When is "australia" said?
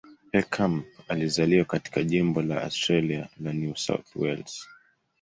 2.63-3.27